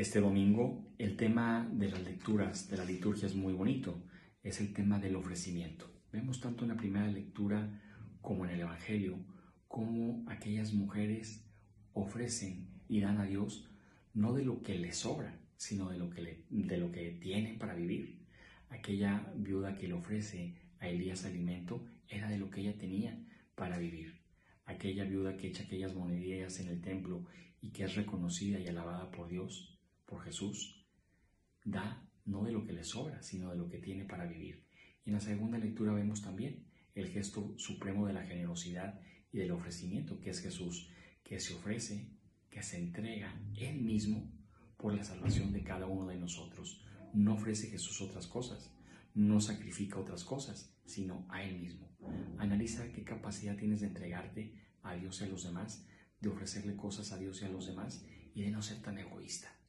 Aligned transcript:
Este 0.00 0.18
domingo 0.18 0.94
el 0.96 1.14
tema 1.14 1.68
de 1.70 1.90
las 1.90 2.02
lecturas 2.02 2.70
de 2.70 2.78
la 2.78 2.86
liturgia 2.86 3.26
es 3.26 3.34
muy 3.34 3.52
bonito, 3.52 4.02
es 4.42 4.58
el 4.62 4.72
tema 4.72 4.98
del 4.98 5.14
ofrecimiento. 5.14 5.92
Vemos 6.10 6.40
tanto 6.40 6.64
en 6.64 6.70
la 6.70 6.76
primera 6.78 7.06
lectura 7.06 7.68
como 8.22 8.46
en 8.46 8.52
el 8.52 8.60
Evangelio 8.60 9.18
cómo 9.68 10.24
aquellas 10.26 10.72
mujeres 10.72 11.44
ofrecen 11.92 12.66
y 12.88 13.00
dan 13.00 13.18
a 13.18 13.26
Dios 13.26 13.68
no 14.14 14.32
de 14.32 14.42
lo 14.42 14.62
que 14.62 14.78
les 14.78 14.96
sobra, 14.96 15.38
sino 15.58 15.90
de 15.90 15.98
lo 15.98 16.08
que, 16.08 16.46
de 16.48 16.78
lo 16.78 16.90
que 16.90 17.10
tienen 17.20 17.58
para 17.58 17.74
vivir. 17.74 18.24
Aquella 18.70 19.30
viuda 19.36 19.76
que 19.76 19.86
le 19.86 19.92
ofrece 19.92 20.54
a 20.78 20.88
Elías 20.88 21.26
alimento 21.26 21.84
era 22.08 22.30
de 22.30 22.38
lo 22.38 22.48
que 22.48 22.62
ella 22.62 22.78
tenía 22.78 23.22
para 23.54 23.76
vivir. 23.76 24.18
Aquella 24.64 25.04
viuda 25.04 25.36
que 25.36 25.48
echa 25.48 25.64
aquellas 25.64 25.94
monedillas 25.94 26.58
en 26.58 26.68
el 26.68 26.80
templo 26.80 27.26
y 27.60 27.68
que 27.72 27.84
es 27.84 27.96
reconocida 27.96 28.58
y 28.58 28.66
alabada 28.66 29.10
por 29.10 29.28
Dios, 29.28 29.76
por 30.10 30.22
Jesús, 30.24 30.84
da 31.64 32.04
no 32.26 32.44
de 32.44 32.52
lo 32.52 32.66
que 32.66 32.72
le 32.72 32.84
sobra, 32.84 33.22
sino 33.22 33.50
de 33.50 33.56
lo 33.56 33.68
que 33.68 33.78
tiene 33.78 34.04
para 34.04 34.26
vivir. 34.26 34.64
Y 35.04 35.10
en 35.10 35.14
la 35.14 35.20
segunda 35.20 35.56
lectura 35.56 35.92
vemos 35.92 36.20
también 36.20 36.66
el 36.94 37.08
gesto 37.08 37.54
supremo 37.56 38.06
de 38.06 38.12
la 38.12 38.24
generosidad 38.24 39.00
y 39.32 39.38
del 39.38 39.52
ofrecimiento, 39.52 40.20
que 40.20 40.30
es 40.30 40.40
Jesús, 40.40 40.90
que 41.22 41.38
se 41.38 41.54
ofrece, 41.54 42.10
que 42.50 42.62
se 42.62 42.78
entrega 42.78 43.40
Él 43.56 43.80
mismo 43.80 44.30
por 44.76 44.94
la 44.94 45.04
salvación 45.04 45.52
de 45.52 45.62
cada 45.62 45.86
uno 45.86 46.08
de 46.08 46.18
nosotros. 46.18 46.84
No 47.14 47.34
ofrece 47.34 47.68
Jesús 47.68 48.00
otras 48.00 48.26
cosas, 48.26 48.74
no 49.14 49.40
sacrifica 49.40 49.98
otras 49.98 50.24
cosas, 50.24 50.74
sino 50.84 51.26
a 51.28 51.44
Él 51.44 51.60
mismo. 51.60 51.88
Analiza 52.38 52.90
qué 52.92 53.04
capacidad 53.04 53.56
tienes 53.56 53.80
de 53.80 53.86
entregarte 53.86 54.54
a 54.82 54.94
Dios 54.94 55.20
y 55.20 55.24
a 55.24 55.28
los 55.28 55.44
demás, 55.44 55.86
de 56.20 56.28
ofrecerle 56.28 56.76
cosas 56.76 57.12
a 57.12 57.18
Dios 57.18 57.40
y 57.40 57.44
a 57.44 57.48
los 57.48 57.66
demás 57.66 58.04
y 58.34 58.42
de 58.42 58.50
no 58.50 58.62
ser 58.62 58.82
tan 58.82 58.98
egoísta. 58.98 59.59